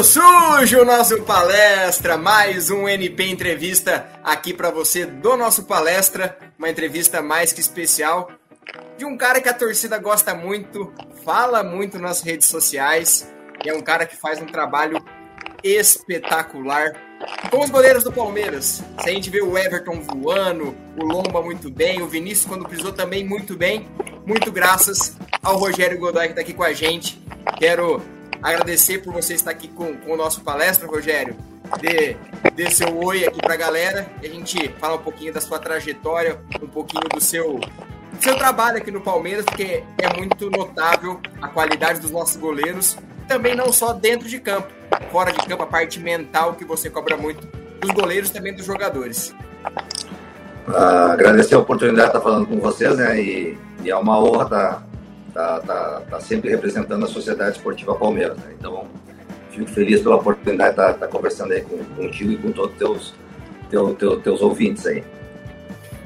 [0.00, 6.70] Todo sujo nosso palestra, mais um NP entrevista aqui para você do nosso palestra, uma
[6.70, 8.30] entrevista mais que especial
[8.96, 10.90] de um cara que a torcida gosta muito,
[11.22, 13.30] fala muito nas redes sociais
[13.62, 15.04] e é um cara que faz um trabalho
[15.62, 16.94] espetacular
[17.50, 18.82] com os goleiros do Palmeiras.
[19.02, 22.92] Se a gente vê o Everton voando, o Lomba muito bem, o Vinícius quando pisou
[22.92, 23.86] também muito bem,
[24.24, 27.22] muito graças ao Rogério Godoy que está aqui com a gente.
[27.58, 28.02] Quero
[28.42, 31.36] agradecer por você estar aqui com, com o nosso palestra, Rogério.
[31.80, 32.16] Dê,
[32.54, 35.58] dê seu oi aqui para a galera e a gente fala um pouquinho da sua
[35.58, 37.60] trajetória, um pouquinho do seu,
[38.20, 42.96] seu trabalho aqui no Palmeiras, porque é muito notável a qualidade dos nossos goleiros,
[43.28, 44.68] também não só dentro de campo,
[45.12, 47.46] fora de campo, a parte mental que você cobra muito
[47.80, 49.34] dos goleiros também dos jogadores.
[50.68, 53.20] Uh, agradecer a oportunidade de estar falando com vocês, né?
[53.20, 54.82] E, e é uma honra estar,
[55.30, 58.36] estar, estar, estar, sempre representando a Sociedade Esportiva Palmeiras.
[58.38, 58.54] Né?
[58.58, 58.86] Então,
[59.50, 62.78] fico feliz pela oportunidade de estar, estar conversando aí com, contigo e com todos os
[62.78, 63.14] teus,
[63.70, 65.02] teus, teus, teus ouvintes aí.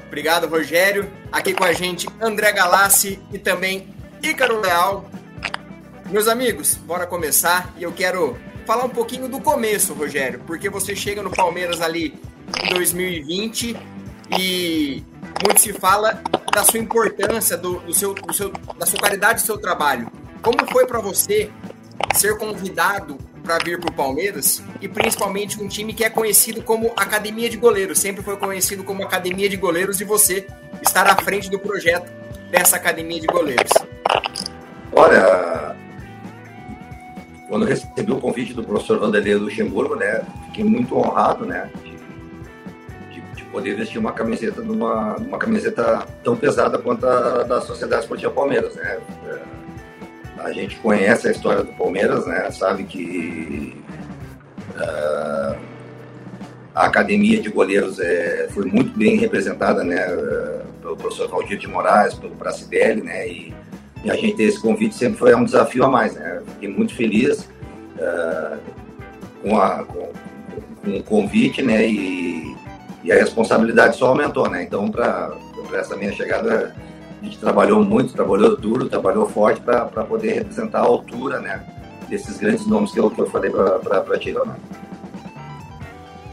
[0.07, 1.09] Obrigado, Rogério.
[1.31, 5.09] Aqui com a gente, André Galassi e também Ícaro Leal.
[6.09, 10.95] Meus amigos, bora começar e eu quero falar um pouquinho do começo, Rogério, porque você
[10.95, 12.17] chega no Palmeiras ali
[12.63, 13.75] em 2020
[14.39, 15.03] e
[15.43, 16.21] muito se fala
[16.55, 20.09] da sua importância, do, do, seu, do seu, da sua qualidade do seu trabalho.
[20.41, 21.51] Como foi para você
[22.13, 26.93] ser convidado para vir para o Palmeiras e principalmente um time que é conhecido como
[26.95, 30.47] Academia de Goleiros, sempre foi conhecido como Academia de Goleiros e você
[30.81, 32.09] estar à frente do projeto
[32.49, 33.71] dessa Academia de Goleiros?
[34.93, 35.75] Olha,
[37.49, 41.94] quando recebi o convite do professor Vanderlei Luxemburgo, né, fiquei muito honrado, né, de
[43.55, 48.75] poder vestir uma camiseta numa uma camiseta tão pesada quanto a da Sociedade Esportiva Palmeiras,
[48.75, 48.99] né.
[50.39, 53.73] A gente conhece a história do Palmeiras, né, sabe que
[54.75, 55.57] uh,
[56.75, 60.05] a academia de goleiros é, foi muito bem representada, né,
[60.81, 63.53] pelo professor Valdir de Moraes, pelo Bracibelli, né, e
[64.03, 66.39] e a gente ter esse convite sempre foi um desafio a mais, né?
[66.53, 67.49] Fiquei muito feliz
[67.97, 68.55] uh,
[69.41, 70.11] com, a, com,
[70.83, 71.89] com, o convite, né?
[71.89, 72.14] E,
[73.05, 74.63] e, a responsabilidade só aumentou, né?
[74.63, 75.35] Então, para
[75.73, 76.75] essa minha chegada,
[77.21, 81.63] a gente trabalhou muito, trabalhou duro, trabalhou forte para poder representar a altura, né?
[82.09, 84.55] Desses grandes nomes que eu, que eu falei para ti, né?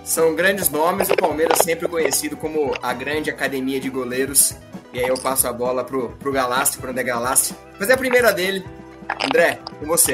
[0.05, 4.56] São grandes nomes, o Palmeiras sempre conhecido como a grande academia de goleiros
[4.93, 7.55] e aí eu passo a bola pro, pro Galassi, pro André Galassi.
[7.78, 8.62] Fazer a primeira dele.
[9.25, 10.12] André, com você.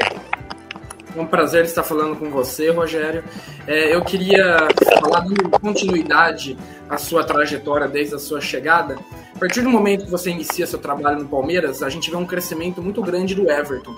[1.19, 3.25] É um prazer estar falando com você, Rogério.
[3.67, 4.69] É, eu queria
[5.01, 6.57] falar dando continuidade
[6.89, 8.97] à sua trajetória desde a sua chegada.
[9.35, 12.25] A partir do momento que você inicia seu trabalho no Palmeiras, a gente vê um
[12.25, 13.97] crescimento muito grande do Everton.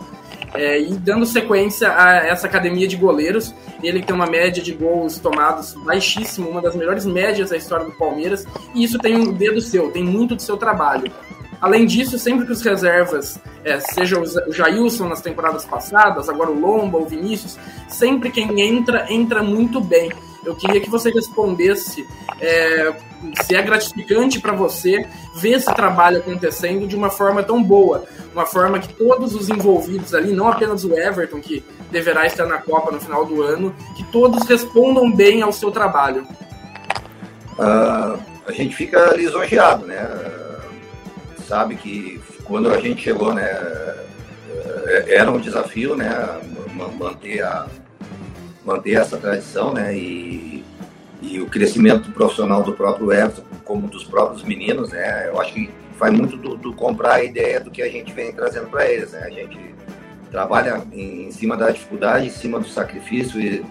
[0.54, 5.19] É, e dando sequência a essa academia de goleiros, ele tem uma média de gols
[5.19, 9.60] tomados baixíssima, uma das melhores médias da história do Palmeiras, e isso tem um dedo
[9.60, 11.12] seu, tem muito do seu trabalho.
[11.60, 16.59] Além disso, sempre que os reservas, é, seja o Jailson nas temporadas passadas, agora o
[16.59, 20.10] Lomba, o Vinícius, sempre quem entra, entra muito bem.
[20.44, 22.06] Eu queria que você respondesse
[22.41, 22.94] é,
[23.43, 25.06] se é gratificante para você
[25.37, 30.15] ver esse trabalho acontecendo de uma forma tão boa, uma forma que todos os envolvidos
[30.15, 34.04] ali, não apenas o Everton, que deverá estar na Copa no final do ano, que
[34.04, 36.26] todos respondam bem ao seu trabalho.
[37.59, 40.09] Uh, a gente fica lisonjeado, né?
[41.50, 43.43] Sabe que quando a gente chegou, né,
[44.87, 46.09] é, era um desafio, né,
[46.97, 47.66] manter a
[48.65, 50.65] manter essa tradição, né, e,
[51.21, 55.69] e o crescimento profissional do próprio Everton, como dos próprios meninos, né, eu acho que
[55.99, 59.11] vai muito do, do comprar a ideia do que a gente vem trazendo para eles,
[59.11, 59.59] né, a gente
[60.31, 63.64] trabalha em, em, cima da dificuldade, em cima do sacrifício, e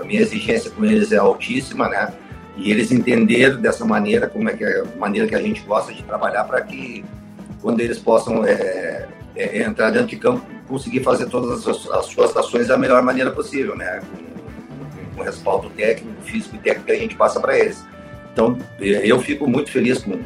[0.00, 2.14] a minha exigência com eles é altíssima, né,
[2.56, 5.92] e eles entenderam dessa maneira, como é que é a maneira que a gente gosta
[5.92, 7.04] de trabalhar para que
[7.64, 12.36] quando eles possam é, é, entrar dentro de campo, conseguir fazer todas as, as, suas
[12.36, 14.00] ações da melhor maneira possível, né?
[14.00, 14.34] Com,
[15.18, 17.82] o respaldo técnico, físico e técnico que a gente passa para eles.
[18.32, 20.18] Então, eu fico muito feliz com,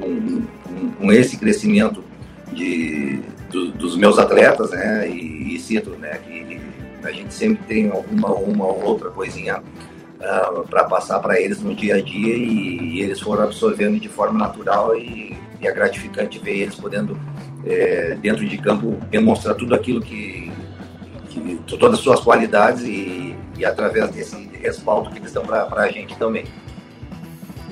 [0.00, 2.02] com, com, com esse crescimento
[2.50, 3.20] de,
[3.50, 5.08] do, dos meus atletas, né?
[5.08, 6.18] E, e cito, né?
[6.26, 6.60] Que
[7.04, 9.62] a gente sempre tem alguma uma outra coisinha uh,
[10.22, 14.08] ah, para passar para eles no dia a dia e, e eles foram absorvendo de
[14.08, 17.18] forma natural e e é gratificante ver eles podendo,
[17.66, 20.50] é, dentro de campo, demonstrar tudo aquilo que,
[21.28, 25.90] que todas as suas qualidades e, e através desse respaldo que eles dão para a
[25.90, 26.44] gente também.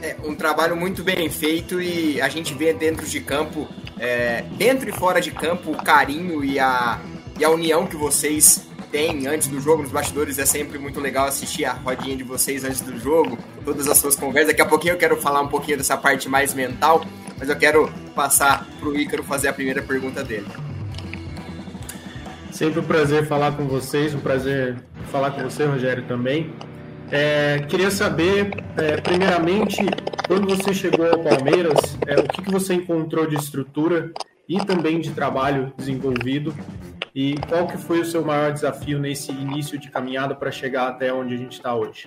[0.00, 3.66] É um trabalho muito bem feito e a gente vê dentro de campo,
[3.98, 7.00] é, dentro e fora de campo, o carinho e a,
[7.38, 11.26] e a união que vocês tem antes do jogo, nos bastidores, é sempre muito legal
[11.26, 14.48] assistir a rodinha de vocês antes do jogo, todas as suas conversas.
[14.48, 17.04] Daqui a pouquinho eu quero falar um pouquinho dessa parte mais mental,
[17.38, 20.46] mas eu quero passar para o Ícaro fazer a primeira pergunta dele.
[22.50, 24.76] Sempre um prazer falar com vocês, um prazer
[25.12, 26.52] falar com você, Rogério, também.
[27.10, 29.86] É, queria saber, é, primeiramente,
[30.26, 34.10] quando você chegou ao Palmeiras, é, o que, que você encontrou de estrutura
[34.48, 36.54] e também de trabalho desenvolvido
[37.14, 41.12] e qual que foi o seu maior desafio nesse início de caminhada para chegar até
[41.12, 42.06] onde a gente está hoje?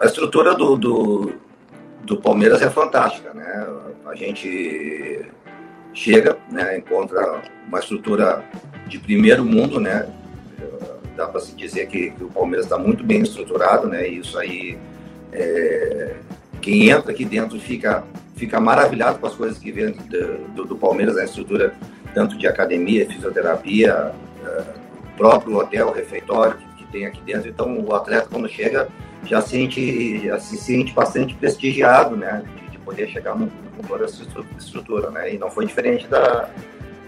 [0.00, 1.32] a estrutura do, do,
[2.08, 3.66] do, Palmeiras é fantástica, né?
[4.06, 5.26] A gente
[5.92, 8.44] chega, né, encontra uma estrutura
[8.86, 10.08] de primeiro mundo, né?
[11.18, 14.08] dá para se dizer que, que o Palmeiras está muito bem estruturado, né?
[14.08, 14.78] E isso aí,
[15.32, 16.14] é,
[16.62, 18.04] quem entra aqui dentro fica,
[18.36, 19.90] fica maravilhado com as coisas que vê
[20.54, 21.74] do, do Palmeiras, a estrutura
[22.14, 24.12] tanto de academia, fisioterapia,
[24.46, 24.64] é,
[25.16, 27.48] próprio hotel, refeitório que, que, tem aqui dentro.
[27.48, 28.88] Então, o atleta quando chega
[29.24, 32.42] já sente, já se sente bastante prestigiado, né?
[32.56, 33.48] De, de poder chegar com
[33.86, 34.22] toda essa
[34.58, 35.34] estrutura, né?
[35.34, 36.48] E não foi diferente da,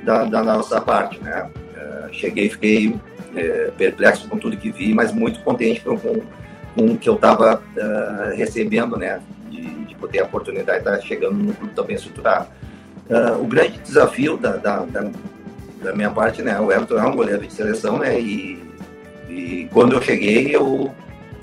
[0.03, 1.51] da, da nossa parte, né?
[1.77, 2.97] É, cheguei, fiquei
[3.35, 6.21] é, perplexo com tudo que vi, mas muito contente com, com,
[6.75, 9.21] com o que eu estava uh, é, recebendo, né?
[9.49, 12.49] De, de, poder a oportunidade de estar chegando no clube tão bem estruturado.
[13.09, 15.11] Uh, o grande desafio da, da, da,
[15.83, 16.59] da, minha parte, né?
[16.61, 18.19] O Everton é um goleiro de seleção, né?
[18.19, 18.63] E,
[19.29, 20.93] e quando eu cheguei, eu,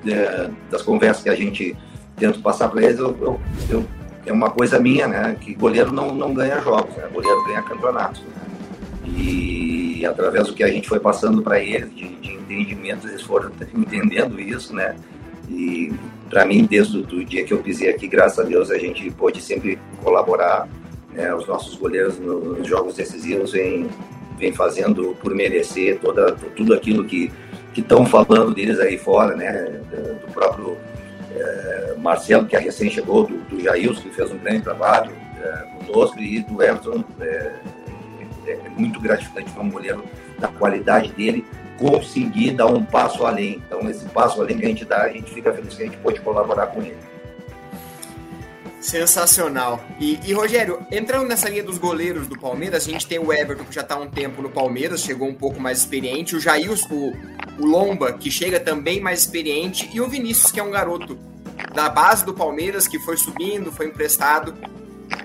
[0.06, 1.76] é, das conversas que a gente
[2.16, 3.40] tenta passar para eles, eu, eu,
[3.70, 3.86] eu,
[4.26, 5.38] é uma coisa minha, né?
[5.40, 7.08] Que goleiro não, não ganha jogos, né?
[7.14, 8.22] Goleiro ganha campeonatos.
[8.22, 8.48] Né?
[9.06, 13.52] E através do que a gente foi passando para eles, de, de entendimento, eles foram
[13.74, 14.96] entendendo isso, né?
[15.50, 15.94] E
[16.30, 19.42] para mim, desde o dia que eu pisei aqui, graças a Deus, a gente pôde
[19.42, 20.68] sempre colaborar.
[21.14, 21.34] Né?
[21.34, 23.88] Os nossos goleiros nos jogos decisivos vêm,
[24.38, 27.32] vem fazendo por merecer toda, tudo aquilo que
[27.82, 29.52] estão falando deles aí fora, né?
[29.92, 30.78] Do próprio
[31.36, 35.86] é, Marcelo, que é recém chegou, do, do Jailson, que fez um grande trabalho é,
[35.86, 37.04] conosco, e do Everton.
[37.22, 37.54] É,
[38.48, 40.04] é muito gratificante ver um goleiro
[40.40, 41.46] da qualidade dele
[41.78, 43.62] conseguir dar um passo além.
[43.66, 45.98] Então, esse passo além que a gente dá, a gente fica feliz que a gente
[45.98, 46.98] pode colaborar com ele.
[48.80, 49.84] Sensacional.
[50.00, 53.64] E, e, Rogério, entrando nessa linha dos goleiros do Palmeiras, a gente tem o Everton,
[53.64, 56.88] que já está há um tempo no Palmeiras, chegou um pouco mais experiente, o Jailson,
[56.92, 57.14] o,
[57.60, 61.18] o Lomba, que chega também mais experiente, e o Vinícius, que é um garoto
[61.74, 64.54] da base do Palmeiras, que foi subindo, foi emprestado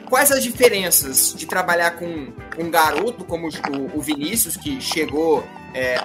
[0.09, 2.29] quais as diferenças de trabalhar com
[2.59, 5.45] um garoto como o, o Vinícius, que chegou,
[5.75, 5.97] é,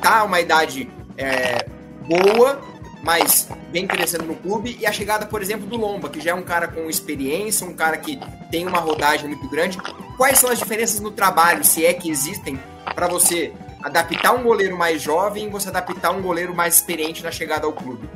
[0.00, 1.66] tá uma idade é,
[2.06, 2.60] boa,
[3.06, 6.34] mas vem crescendo no clube, e a chegada, por exemplo, do Lomba, que já é
[6.34, 8.18] um cara com experiência, um cara que
[8.50, 9.78] tem uma rodagem muito grande.
[10.16, 12.60] Quais são as diferenças no trabalho, se é que existem,
[12.96, 17.30] para você adaptar um goleiro mais jovem e você adaptar um goleiro mais experiente na
[17.30, 18.10] chegada ao clube?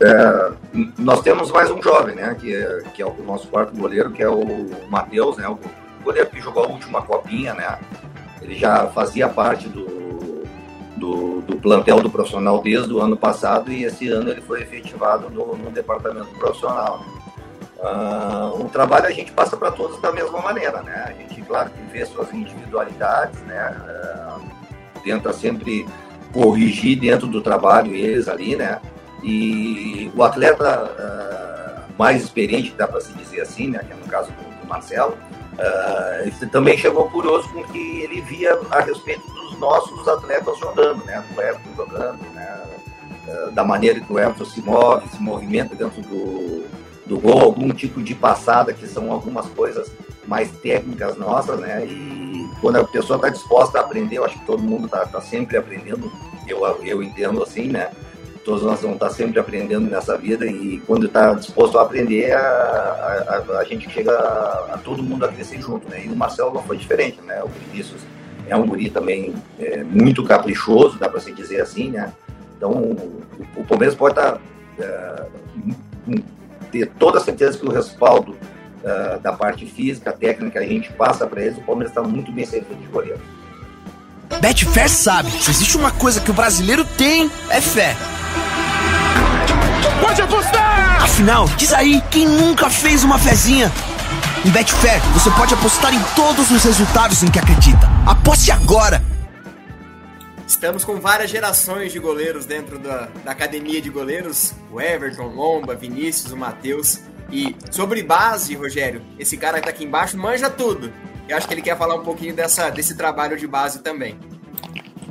[0.00, 0.52] É,
[0.98, 2.36] nós temos mais um jovem, né?
[2.40, 5.46] Que é, que é o nosso quarto goleiro, que é o Matheus, né?
[5.46, 5.58] O
[6.02, 7.78] goleiro que jogou a última copinha, né?
[8.40, 9.91] Ele já fazia parte do,
[11.02, 15.28] do, do, plantel do profissional desde o ano passado e esse ano ele foi efetivado
[15.28, 17.00] no, no departamento profissional.
[17.00, 17.06] Né?
[17.78, 21.06] Uh, o trabalho a gente passa para todos da mesma maneira, né?
[21.08, 23.76] A gente, claro, que vê suas individualidades, né?
[23.84, 25.84] Uh, tenta sempre
[26.32, 28.80] corrigir dentro do trabalho eles ali, né?
[29.24, 34.06] E o atleta uh, mais experiente, dá para se dizer assim, né, que é no
[34.06, 35.16] caso do, do Marcelo,
[36.52, 41.24] também chegou curioso com o que ele via a respeito dos nossos atletas jogando, né,
[41.32, 42.60] do Everton jogando, né,
[43.28, 46.66] uh, da maneira que o Everton se move, se movimenta dentro do,
[47.06, 49.90] do gol, algum tipo de passada, que são algumas coisas
[50.26, 54.46] mais técnicas nossas, né, e quando a pessoa está disposta a aprender, eu acho que
[54.46, 56.12] todo mundo está tá sempre aprendendo,
[56.48, 57.90] eu, eu entendo assim, né,
[58.44, 62.40] todos nós vamos estar sempre aprendendo nessa vida e quando está disposto a aprender, a,
[62.40, 66.04] a, a, gente chega a, a, todo mundo a crescer junto, né?
[66.04, 67.40] E o Marcelo não foi diferente, né?
[67.44, 68.02] O Vinícius
[68.48, 72.12] é um guri também é, muito caprichoso, dá para se dizer assim, né?
[72.56, 73.22] Então, o,
[73.56, 74.40] o Palmeiras pode estar, tá,
[74.78, 75.26] é,
[76.70, 78.36] ter toda a certeza que o respaldo
[78.84, 82.46] é, da parte física, técnica, a gente passa para eles, o Palmeiras está muito bem
[82.46, 83.20] servido de goleiro.
[84.40, 87.96] Betfair sabe, se existe uma coisa que o brasileiro tem, é fé.
[90.00, 91.02] Pode apostar!
[91.02, 93.70] Afinal, diz aí quem nunca fez uma fezinha.
[94.44, 97.91] Em Betfair, você pode apostar em todos os resultados em que acredita.
[98.06, 99.00] Aposte agora!
[100.44, 105.76] Estamos com várias gerações de goleiros dentro da, da academia de goleiros: o Everton, Lomba,
[105.76, 107.00] Vinícius, o Matheus.
[107.30, 110.92] E sobre base, Rogério, esse cara que tá aqui embaixo manja tudo.
[111.28, 114.18] Eu acho que ele quer falar um pouquinho dessa, desse trabalho de base também.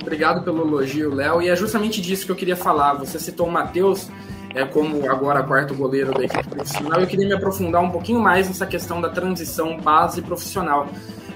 [0.01, 1.41] Obrigado pelo elogio, Léo.
[1.41, 2.95] E é justamente disso que eu queria falar.
[2.95, 4.09] Você citou o Matheus
[4.53, 6.99] é, como agora quarto goleiro da equipe profissional.
[6.99, 10.87] Eu queria me aprofundar um pouquinho mais nessa questão da transição base profissional.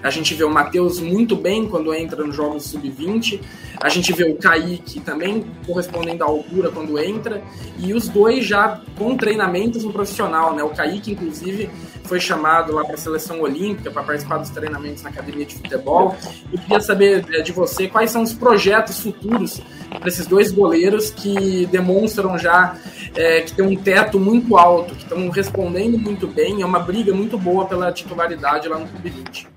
[0.05, 3.41] A gente vê o Matheus muito bem quando entra nos jogos sub-20.
[3.81, 7.41] A gente vê o Kaique também correspondendo à altura quando entra.
[7.79, 10.63] E os dois já com treinamentos no profissional, né?
[10.63, 11.71] O Kaique, inclusive,
[12.03, 16.15] foi chamado lá para a seleção olímpica para participar dos treinamentos na academia de futebol.
[16.53, 21.09] Eu queria saber é, de você quais são os projetos futuros para esses dois goleiros
[21.09, 22.75] que demonstram já
[23.15, 26.61] é, que tem um teto muito alto, que estão respondendo muito bem.
[26.61, 29.47] É uma briga muito boa pela titularidade lá no Clube 20.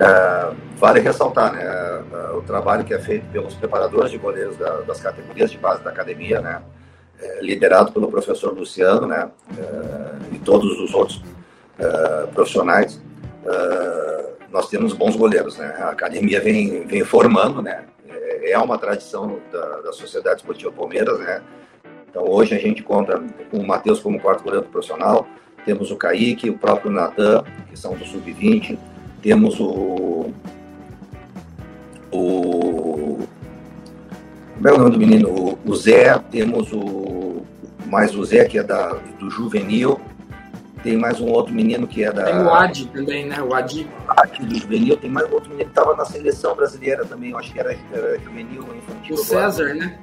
[0.00, 4.80] É, vale ressaltar né, é, o trabalho que é feito pelos preparadores de goleiros da,
[4.82, 6.62] das categorias de base da academia, né,
[7.20, 11.22] é, liderado pelo professor Luciano né, é, e todos os outros
[12.34, 13.00] profissionais.
[14.50, 15.76] Nós temos bons goleiros, né?
[15.78, 17.84] A academia vem, vem formando, né?
[18.50, 21.42] É uma tradição da, da Sociedade Esportiva Palmeiras, né?
[22.10, 25.26] Então hoje a gente conta com o Matheus como quarto goleiro profissional,
[25.64, 28.78] temos o Kaique, o próprio Natan, que são do Sub-20,
[29.20, 30.32] temos o.
[32.10, 33.18] O.
[34.54, 35.58] Como é o nome do menino?
[35.64, 37.42] O, Zé, temos o.
[37.86, 40.00] Mais o Zé, que é da, do Juvenil.
[40.82, 42.24] Tem mais um outro menino que é da.
[42.24, 43.42] Tem o Adi também, né?
[43.42, 43.88] O Adi.
[44.08, 44.96] Adi do Juvenil.
[44.96, 47.30] Tem mais outro menino que estava na seleção brasileira também.
[47.30, 49.14] Eu acho que era, era Juvenil infantil.
[49.14, 49.98] O César, né?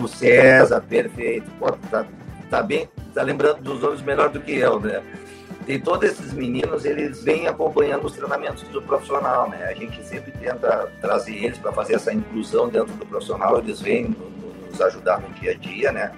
[0.00, 1.50] O César, perfeito.
[1.58, 2.06] Pô, tá,
[2.50, 2.88] tá bem.
[3.14, 5.02] Tá lembrando dos nomes melhor do que eu, né?
[5.66, 9.64] E todos esses meninos, eles vêm acompanhando os treinamentos do profissional, né?
[9.64, 14.14] A gente sempre tenta trazer eles para fazer essa inclusão dentro do profissional, eles vêm
[14.70, 16.12] nos ajudar no dia a dia, né?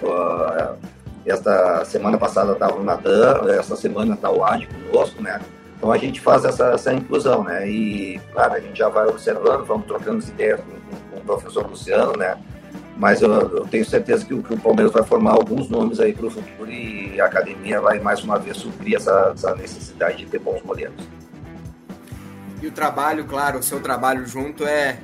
[0.00, 0.76] Uh,
[1.26, 5.40] esta semana passada estava o Natan, essa semana está o Adi conosco, né?
[5.76, 7.68] Então a gente faz essa, essa inclusão, né?
[7.68, 12.16] E, claro, a gente já vai observando, vamos trocando ideias com, com, o professor Luciano,
[12.16, 12.38] né?
[12.96, 16.12] Mas eu, eu tenho certeza que o, que o, Palmeiras vai formar alguns nomes aí
[16.12, 20.26] para o futuro e a academia vai mais uma vez suprir essa, essa necessidade de
[20.26, 20.94] ter bons goleiros.
[22.62, 24.98] E o trabalho, claro, o seu trabalho junto é.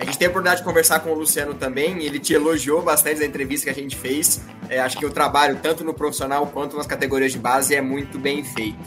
[0.00, 3.20] A gente tem a oportunidade de conversar com o Luciano também, ele te elogiou bastante
[3.20, 4.40] na entrevista que a gente fez.
[4.70, 8.18] É, acho que o trabalho, tanto no profissional quanto nas categorias de base, é muito
[8.18, 8.78] bem feito.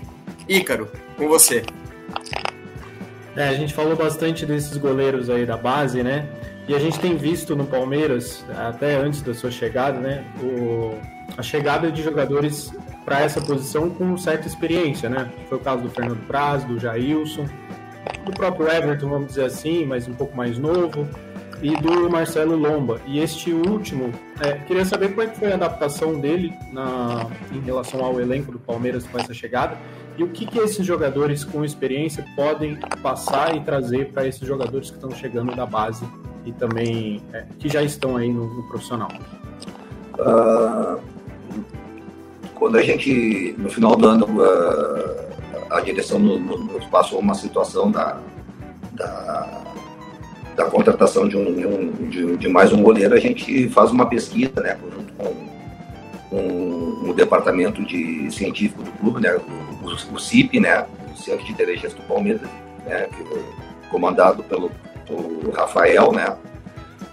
[0.49, 1.63] Ícaro, com você.
[3.35, 6.27] É, a gente falou bastante desses goleiros aí da base, né?
[6.67, 10.97] E a gente tem visto no Palmeiras, até antes da sua chegada, né, o,
[11.37, 12.73] a chegada de jogadores
[13.05, 15.29] para essa posição com certa experiência, né?
[15.47, 17.45] Foi o caso do Fernando Praz, do Jailson,
[18.25, 21.07] do próprio Everton, vamos dizer assim, mas um pouco mais novo,
[21.61, 22.99] e do Marcelo Lomba.
[23.07, 27.61] E este último, é, queria saber como é que foi a adaptação dele na, em
[27.61, 29.77] relação ao elenco do Palmeiras com essa chegada
[30.17, 34.89] e o que, que esses jogadores com experiência podem passar e trazer para esses jogadores
[34.89, 36.05] que estão chegando da base
[36.45, 39.09] e também é, que já estão aí no, no profissional?
[40.19, 41.01] Uh,
[42.53, 45.32] quando a gente, no final do ano, uh,
[45.73, 48.17] a direção nos passou uma situação da,
[48.91, 49.61] da,
[50.55, 54.05] da contratação de, um, de, um, de, de, mais um goleiro, a gente faz uma
[54.05, 55.53] pesquisa, né, junto com,
[57.09, 61.97] o departamento de científico do clube, né, o, o, CIP, né, o Centro de Inteligência
[61.97, 62.47] do Palmeiras,
[62.85, 63.07] né,
[63.89, 64.71] comandado pelo
[65.09, 66.35] o Rafael, né?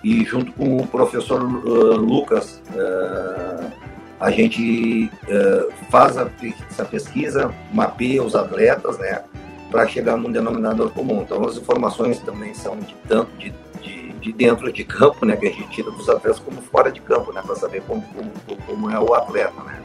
[0.02, 3.70] E junto com o professor uh, Lucas, uh,
[4.20, 6.30] a gente uh, faz a,
[6.70, 9.22] essa pesquisa, mapeia os atletas, né?
[9.70, 11.22] Para chegar num denominador comum.
[11.22, 15.36] Então, as informações também são de tanto de, de, de, dentro de campo, né?
[15.36, 17.40] Que a gente tira dos atletas, como fora de campo, né?
[17.44, 19.82] Para saber como, como, como, é o atleta, né?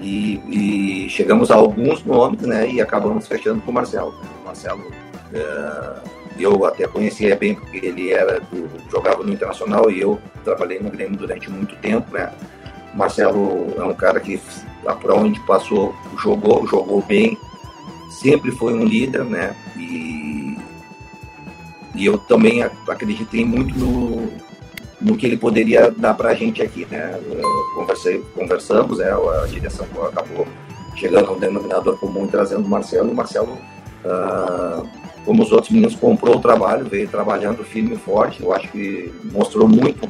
[0.00, 2.70] E, e, chegamos a alguns nomes, né?
[2.70, 4.14] E acabamos fechando com o Marcelo.
[4.42, 4.84] O Marcelo
[6.38, 10.90] eu até conhecia bem porque ele era do, jogava no Internacional e eu trabalhei no
[10.90, 12.30] Grêmio durante muito tempo, né?
[12.96, 14.40] Marcelo é um cara que
[15.00, 17.36] para onde passou jogou jogou bem,
[18.08, 19.54] sempre foi um líder, né?
[19.76, 20.56] E,
[21.94, 24.28] e eu também acreditei muito no,
[25.00, 27.20] no que ele poderia dar para a gente aqui, né?
[27.74, 29.10] Conversei, conversamos, né?
[29.42, 30.46] a direção acabou
[30.94, 33.10] chegando ao denominador comum trazendo o Marcelo.
[33.10, 33.58] O Marcelo
[34.04, 34.88] uh,
[35.26, 38.42] como os outros meninos, comprou o trabalho, veio trabalhando firme e forte.
[38.42, 40.08] Eu acho que mostrou muito,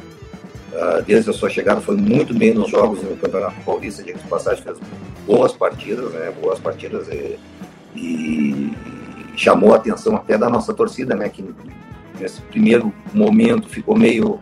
[1.05, 4.77] desde a sua chegada, foi muito bem nos jogos no Campeonato Paulista, de passagem, fez
[5.25, 6.31] boas partidas, né?
[6.41, 7.39] Boas partidas e,
[7.95, 8.73] e,
[9.35, 11.29] chamou a atenção até da nossa torcida, né?
[11.29, 11.43] Que
[12.19, 14.39] nesse primeiro momento ficou meio,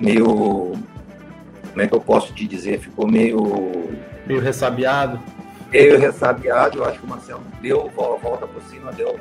[0.00, 0.72] meio,
[1.70, 3.90] como é que eu posso te dizer, ficou meio
[4.26, 5.20] meio ressabiado.
[5.70, 9.18] Meio ressabiado, eu acho que o Marcelo deu a volta por cima, deu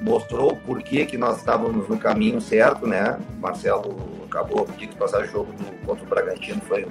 [0.00, 3.18] mostrou por que, que nós estávamos no caminho certo, né?
[3.36, 6.86] O Marcelo acabou, de passar o jogo do, contra o Bragantino, foi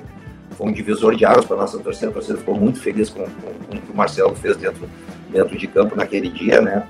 [0.52, 2.10] foi um divisor de águas para nossa torcida.
[2.10, 4.90] A torcida ficou muito feliz com, com, com, o que o Marcelo fez dentro,
[5.30, 6.88] dentro de campo naquele dia, né?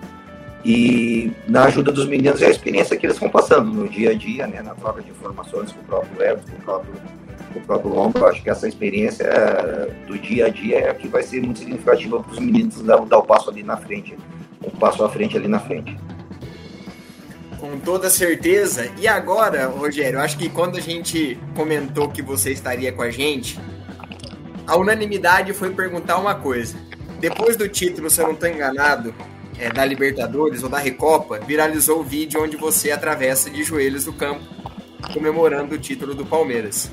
[0.64, 4.14] E na ajuda dos meninos é a experiência que eles vão passando no dia a
[4.16, 4.62] dia, né?
[4.62, 6.94] Na troca de informações com o próprio Everton, com o próprio,
[7.56, 11.42] o próprio acho que essa experiência eh, do dia a dia é que vai ser
[11.42, 14.18] muito significativa para os meninos dar o passo ali na frente,
[14.66, 15.98] o passo à frente ali na frente.
[17.60, 18.92] Com toda certeza.
[19.00, 23.60] E agora, Rogério, acho que quando a gente comentou que você estaria com a gente,
[24.68, 26.76] a unanimidade foi perguntar uma coisa.
[27.20, 29.14] Depois do título, se eu não estou enganado,
[29.58, 34.14] é, da Libertadores ou da Recopa, viralizou o vídeo onde você atravessa de joelhos o
[34.14, 34.44] campo,
[35.14, 36.92] comemorando o título do Palmeiras.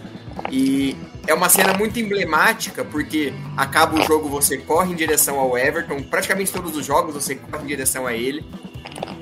[0.50, 5.56] E é uma cena muito emblemática, porque acaba o jogo, você corre em direção ao
[5.56, 8.44] Everton, praticamente todos os jogos você corre em direção a ele,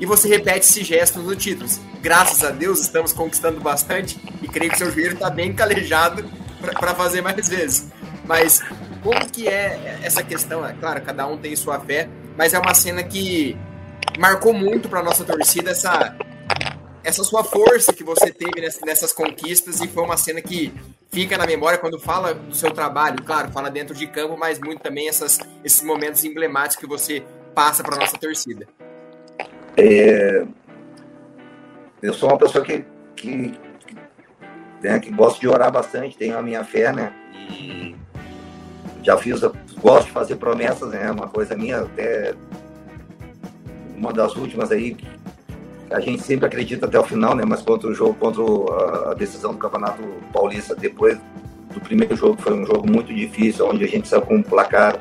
[0.01, 1.69] e você repete esse gesto no título.
[2.01, 6.25] Graças a Deus estamos conquistando bastante e creio que seu joelho está bem calejado
[6.61, 7.89] para fazer mais vezes.
[8.25, 8.61] Mas
[9.03, 10.67] como que é essa questão?
[10.67, 13.57] É claro, cada um tem sua fé, mas é uma cena que
[14.19, 16.17] marcou muito para nossa torcida essa
[17.03, 20.73] essa sua força que você teve nessas conquistas e foi uma cena que
[21.11, 24.81] fica na memória quando fala do seu trabalho, claro, fala dentro de campo, mas muito
[24.81, 27.23] também essas, esses momentos emblemáticos que você
[27.55, 28.67] passa para nossa torcida.
[29.77, 30.45] É,
[32.03, 32.85] eu sou uma pessoa que,
[33.17, 33.59] que,
[34.83, 37.13] né, que gosto de orar bastante, tenho a minha fé, né?
[37.51, 37.97] E
[39.03, 39.41] já fiz,
[39.81, 41.11] gosto de fazer promessas, né?
[41.11, 42.35] Uma coisa minha, até
[43.97, 44.97] uma das últimas aí,
[45.91, 47.45] a gente sempre acredita até o final, né?
[47.47, 51.19] Mas contra o jogo, contra a decisão do Campeonato Paulista, depois
[51.75, 54.97] do primeiro jogo, foi um jogo muito difícil, onde a gente saiu com um placar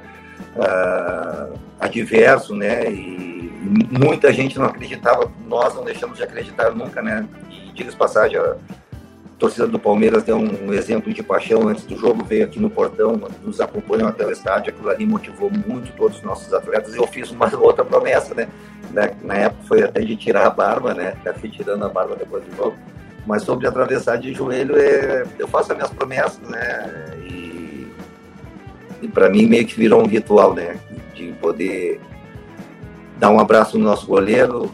[0.55, 2.91] uh, adverso, né?
[2.91, 3.51] E
[3.91, 7.27] muita gente não acreditava, nós não deixamos de acreditar nunca, né?
[7.49, 8.55] E diga passagem, a
[9.37, 13.19] torcida do Palmeiras deu um exemplo de paixão antes do jogo, veio aqui no portão,
[13.43, 16.95] nos acompanhou até o estádio, aquilo ali motivou muito todos os nossos atletas.
[16.95, 18.49] Eu fiz uma outra promessa, né?
[18.91, 21.13] Na, na época foi até de tirar a barba, né?
[21.39, 22.75] Fui tirando a barba depois do jogo.
[23.25, 27.13] Mas sobre atravessar de joelho, é, eu faço as minhas promessas, né?
[27.23, 27.87] E,
[29.01, 30.77] e para mim meio que virou um ritual, né?
[31.13, 31.99] De poder
[33.17, 34.71] dar um abraço no nosso goleiro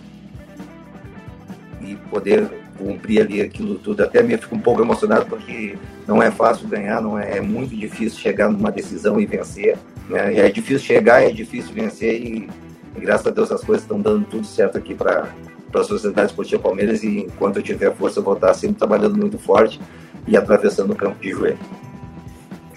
[1.82, 2.48] e poder
[2.78, 4.04] cumprir ali aquilo tudo.
[4.04, 7.76] Até me fico um pouco emocionado porque não é fácil ganhar, não é, é muito
[7.76, 9.78] difícil chegar numa decisão e vencer.
[10.10, 10.38] Né?
[10.38, 12.50] É difícil chegar, é difícil vencer e,
[12.96, 15.30] e graças a Deus as coisas estão dando tudo certo aqui para
[15.74, 19.38] a Sociedade Esportiva Palmeiras e enquanto eu tiver força eu vou estar sempre trabalhando muito
[19.38, 19.80] forte
[20.28, 21.60] e atravessando o campo de joelho.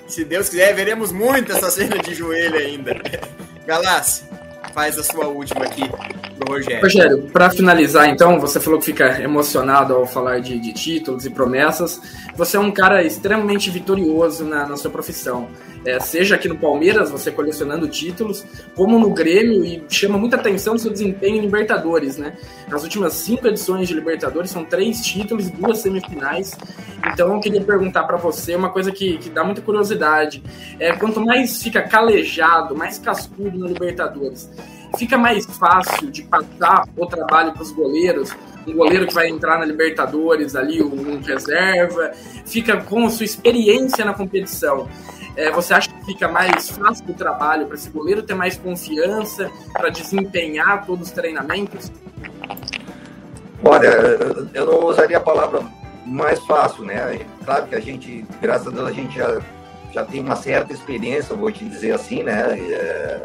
[0.06, 2.96] Se Deus quiser, veremos muito essa cena de joelho ainda.
[3.66, 4.24] Galassi,
[4.72, 5.82] faz a sua última aqui
[6.46, 6.82] Rogério.
[6.82, 11.30] Rogério, para finalizar então, você falou que fica emocionado ao falar de, de, títulos e
[11.30, 12.00] promessas.
[12.36, 15.48] Você é um cara extremamente vitorioso na, na sua profissão.
[15.84, 20.74] É, seja aqui no Palmeiras, você colecionando títulos, como no Grêmio, e chama muita atenção
[20.74, 22.36] o seu desempenho em Libertadores, né?
[22.68, 26.56] Nas últimas cinco edições de Libertadores, são três títulos e duas semifinais.
[27.12, 30.42] Então eu queria perguntar para você uma coisa que, que dá muita curiosidade.
[30.78, 34.50] É, quanto mais fica calejado, mais cascudo na Libertadores,
[34.96, 38.34] fica mais fácil de passar o trabalho para os goleiros,
[38.66, 42.12] um goleiro que vai entrar na Libertadores ali, um reserva,
[42.46, 44.88] fica com sua experiência na competição.
[45.36, 49.50] É, você acha que fica mais fácil o trabalho para esse goleiro ter mais confiança
[49.72, 51.92] para desempenhar todos os treinamentos?
[53.62, 53.86] Olha,
[54.54, 55.62] eu não usaria a palavra
[56.04, 57.20] mais fácil, né?
[57.44, 59.40] Claro que a gente, graças a Deus, a gente já,
[59.92, 62.58] já tem uma certa experiência, vou te dizer assim, né?
[62.58, 63.20] É,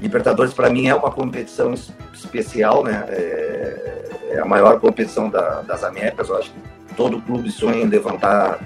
[0.00, 1.74] Libertadores para mim é uma competição
[2.12, 3.04] especial, né?
[3.08, 6.28] É, é a maior competição da, das Américas.
[6.28, 8.60] Eu acho que todo clube sonha em levantar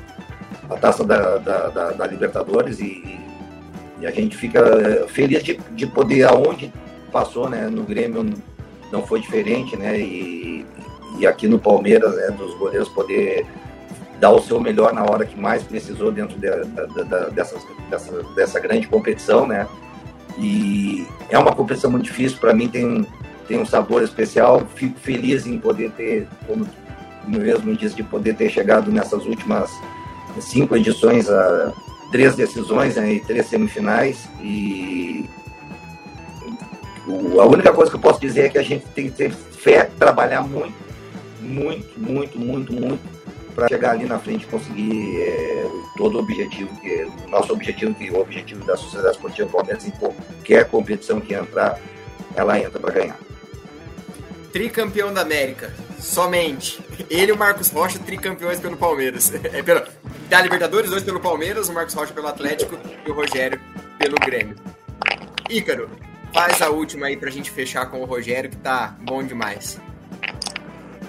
[0.68, 3.18] a taça da, da, da, da Libertadores e,
[4.00, 6.72] e, a gente fica é, feliz de, de poder, aonde
[7.12, 7.68] passou, né?
[7.68, 8.24] No Grêmio
[8.90, 9.98] não foi diferente, né?
[9.98, 10.66] E,
[11.18, 12.30] e aqui no Palmeiras, né?
[12.30, 13.46] Dos goleiros poder
[14.18, 16.48] dar o seu melhor na hora que mais precisou dentro de,
[17.32, 17.56] dessa,
[17.90, 19.66] dessa, dessa grande competição, né?
[20.38, 23.06] E é uma competição muito difícil, para mim tem,
[23.46, 24.62] tem um sabor especial.
[24.74, 26.66] Fico feliz em poder ter, como
[27.26, 29.70] mesmo disse, de poder ter chegado nessas últimas
[30.40, 31.72] cinco edições a
[32.10, 34.28] três decisões né, e três semifinais.
[34.40, 35.28] E
[37.38, 39.90] a única coisa que eu posso dizer é que a gente tem que ter fé,
[39.98, 40.74] trabalhar muito,
[41.40, 43.17] muito, muito, muito, muito
[43.58, 47.92] para chegar ali na frente e conseguir é, todo o objetivo, que o nosso objetivo,
[47.92, 51.76] que o objetivo da Sociedade Esportiva Palmeiras em qualquer competição que entrar,
[52.36, 53.18] ela entra para ganhar.
[54.52, 55.72] tricampeão da América.
[55.98, 56.80] Somente.
[57.10, 59.32] Ele e o Marcos Rocha, tricampeões pelo Palmeiras.
[59.52, 59.82] É, pelo,
[60.28, 63.60] da Libertadores, dois pelo Palmeiras, o Marcos Rocha pelo Atlético e o Rogério
[63.98, 64.54] pelo Grêmio.
[65.50, 65.90] Ícaro,
[66.32, 69.80] faz a última aí pra gente fechar com o Rogério, que tá bom demais.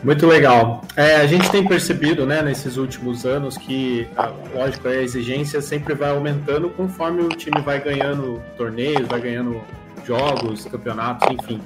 [0.03, 0.81] Muito legal.
[0.95, 5.93] É, a gente tem percebido, né, nesses últimos anos que, a, lógico, a exigência sempre
[5.93, 9.61] vai aumentando conforme o time vai ganhando torneios, vai ganhando
[10.05, 11.61] jogos, campeonatos, enfim.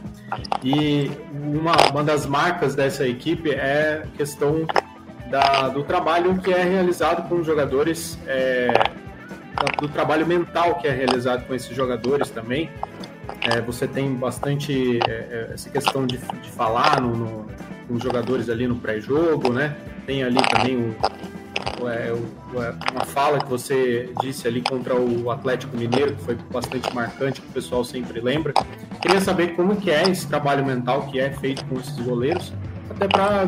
[0.64, 4.66] E uma, uma das marcas dessa equipe é a questão
[5.30, 8.74] da, do trabalho que é realizado com os jogadores, é,
[9.80, 12.70] do trabalho mental que é realizado com esses jogadores também.
[13.42, 17.46] É, você tem bastante é, é essa questão de, de falar no, no,
[17.94, 19.76] com os jogadores ali no pré-jogo, né?
[20.08, 25.78] Tem ali também um, é, é, uma fala que você disse ali contra o Atlético
[25.78, 28.52] Mineiro, que foi bastante marcante, que o pessoal sempre lembra.
[29.00, 32.52] Queria saber como que é esse trabalho mental que é feito com esses goleiros,
[32.90, 33.44] até para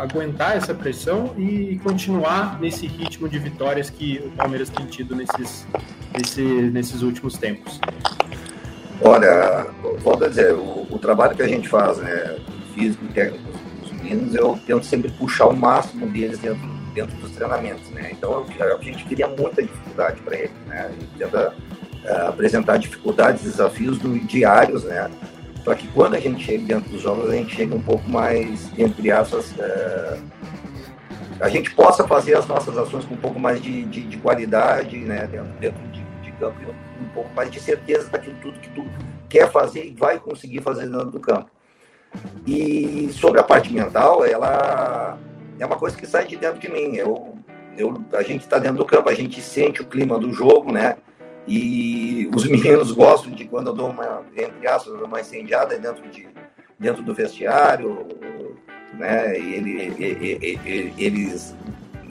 [0.00, 5.66] aguentar essa pressão e continuar nesse ritmo de vitórias que o Palmeiras tem tido nesses,
[6.16, 7.80] nesse, nesses últimos tempos.
[9.02, 9.66] Olha,
[10.02, 12.36] volto a dizer, o, o, trabalho que a gente faz, né,
[12.74, 13.47] físico técnico
[14.34, 18.10] eu tento sempre puxar o máximo deles dentro dentro dos treinamentos, né?
[18.12, 20.86] Então a gente cria muita dificuldade para ele, né?
[20.86, 21.54] A gente tenta
[22.04, 25.10] uh, apresentar dificuldades, desafios do, diários, né?
[25.64, 28.70] Para que quando a gente chega dentro dos jogos a gente chegue um pouco mais
[28.78, 30.18] entre aspas uh,
[31.40, 34.96] a gente possa fazer as nossas ações com um pouco mais de, de, de qualidade,
[34.98, 35.26] né?
[35.26, 36.56] Dentro, dentro de, de campo,
[37.00, 38.84] um pouco mais de certeza daquilo tudo que tu
[39.28, 41.48] quer fazer e vai conseguir fazer dentro do campo.
[42.46, 45.18] E sobre a parte mental, ela
[45.58, 46.96] é uma coisa que sai de dentro de mim.
[46.96, 47.34] Eu,
[47.76, 50.96] eu, a gente está dentro do campo, a gente sente o clima do jogo, né?
[51.46, 56.28] E os meninos gostam de quando eu dou uma, entre aspas, uma incendiada dentro, de,
[56.78, 58.06] dentro do vestiário,
[58.94, 59.38] né?
[59.38, 61.54] E ele, ele, ele, eles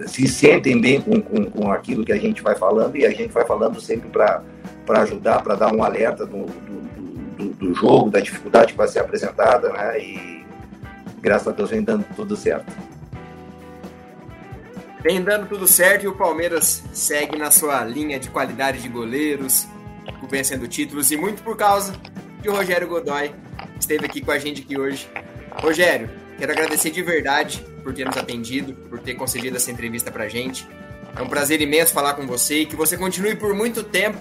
[0.05, 3.31] se sentem bem com, com, com aquilo que a gente vai falando e a gente
[3.31, 4.43] vai falando sempre para
[5.01, 6.86] ajudar, para dar um alerta do, do,
[7.37, 9.99] do, do, jogo, da dificuldade que vai ser apresentada, né?
[9.99, 10.45] E
[11.21, 12.71] graças a Deus vem dando tudo certo.
[15.03, 19.67] Vem dando tudo certo e o Palmeiras segue na sua linha de qualidade de goleiros,
[20.29, 21.93] vencendo títulos e muito por causa
[22.49, 23.33] o Rogério Godoy
[23.79, 25.07] esteve aqui com a gente aqui hoje.
[25.51, 30.27] Rogério, quero agradecer de verdade por ter nos atendido, por ter concedido essa entrevista pra
[30.27, 30.67] gente.
[31.15, 34.17] É um prazer imenso falar com você e que você continue por muito tempo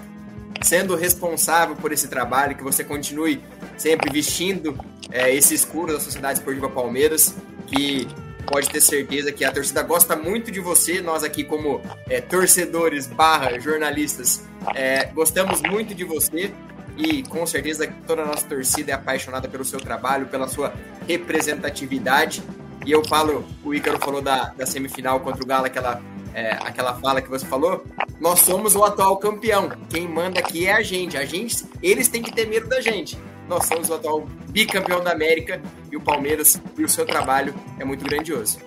[0.61, 3.43] sendo responsável por esse trabalho, que você continue
[3.77, 4.77] sempre vestindo
[5.11, 7.35] é, esse escuro da Sociedade Esportiva Palmeiras,
[7.67, 8.07] que
[8.45, 11.01] pode ter certeza que a torcida gosta muito de você.
[11.01, 14.43] Nós aqui, como é, torcedores barra jornalistas,
[14.75, 16.51] é, gostamos muito de você
[16.97, 20.73] e com certeza toda a nossa torcida é apaixonada pelo seu trabalho, pela sua
[21.07, 22.41] representatividade.
[22.85, 26.01] E eu falo, o Ícaro falou da, da semifinal contra o Galo, aquela,
[26.37, 27.83] é, aquela fala que você falou.
[28.19, 29.69] Nós somos o atual campeão.
[29.89, 31.17] Quem manda aqui é a gente.
[31.17, 35.11] A gente, eles têm que ter medo da gente nós somos o atual bicampeão da
[35.11, 38.59] América e o Palmeiras e o seu trabalho é muito grandioso.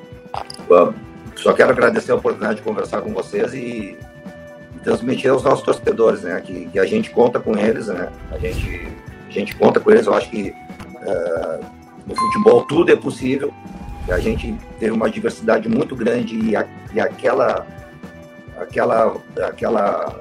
[0.69, 0.95] Bom,
[1.37, 3.97] só quero agradecer a oportunidade de conversar com vocês e
[4.83, 8.89] transmitir aos nossos torcedores, né, que, que a gente conta com eles, né, a gente,
[9.29, 11.65] a gente conta com eles, eu acho que uh,
[12.07, 13.53] no futebol tudo é possível,
[14.09, 17.67] a gente teve uma diversidade muito grande e, a, e aquela
[18.59, 20.21] aquela aquela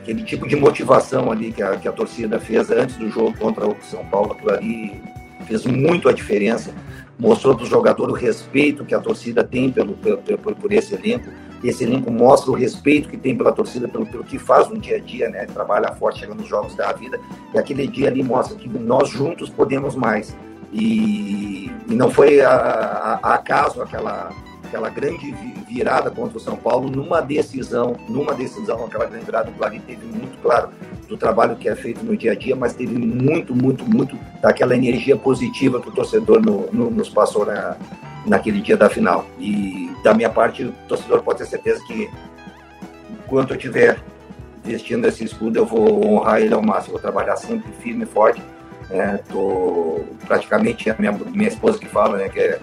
[0.00, 3.66] aquele tipo de motivação ali que a, que a torcida fez antes do jogo contra
[3.66, 5.02] o São Paulo, aquilo ali
[5.46, 6.74] fez muito a diferença,
[7.18, 11.30] mostrou para o jogador o respeito que a torcida tem pelo, pelo, por esse elenco,
[11.62, 14.96] esse elenco mostra o respeito que tem pela torcida, pelo, pelo que faz no dia
[14.96, 15.46] a dia, né?
[15.46, 17.18] Trabalha forte, chega nos jogos da vida,
[17.54, 20.36] e aquele dia ali mostra que nós juntos podemos mais.
[20.74, 22.50] E, e não foi a,
[23.22, 24.30] a, acaso aquela
[24.74, 25.32] aquela grande
[25.68, 30.04] virada contra o São Paulo numa decisão, numa decisão, aquela grande virada, o Clarim teve
[30.04, 30.70] muito claro
[31.08, 34.74] do trabalho que é feito no dia a dia, mas teve muito, muito, muito daquela
[34.74, 37.76] energia positiva que o torcedor no, no, nos passou na,
[38.26, 39.24] naquele dia da final.
[39.38, 42.10] E da minha parte, o torcedor pode ter certeza que
[43.10, 44.00] enquanto eu estiver
[44.64, 48.42] vestindo esse escudo, eu vou honrar ele ao máximo, vou trabalhar sempre firme e forte.
[48.90, 52.60] É, tô praticamente a minha, minha esposa que fala, né, que é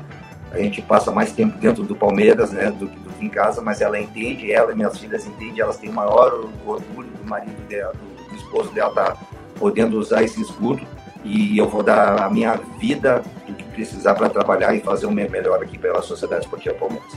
[0.51, 3.79] a gente passa mais tempo dentro do Palmeiras, né, do, do que em casa, mas
[3.79, 7.93] ela entende, ela e minhas filhas entendem, elas têm o maior orgulho do marido dela,
[7.93, 9.17] do, do esposo dela tá
[9.57, 10.85] podendo usar esse escudo
[11.23, 15.11] e eu vou dar a minha vida do que precisar para trabalhar e fazer o
[15.11, 17.13] meu melhor aqui pela Sociedade Esportiva Palmeiras.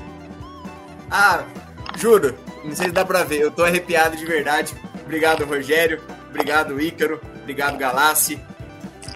[1.10, 1.42] Ah,
[1.96, 4.74] juro, não sei se dá para ver, eu tô arrepiado de verdade.
[5.02, 8.38] Obrigado, Rogério, obrigado, Ícaro, obrigado, Galassi.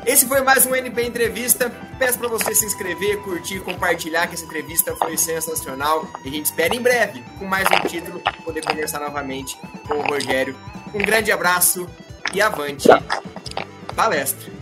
[0.08, 1.70] Esse foi mais um NP Entrevista.
[1.98, 6.08] Peço para você se inscrever, curtir, compartilhar que essa entrevista foi sensacional.
[6.24, 10.06] E a gente espera em breve, com mais um título, poder conversar novamente com o
[10.06, 10.56] Rogério.
[10.94, 11.86] Um grande abraço
[12.32, 12.88] e avante
[13.94, 14.57] palestra.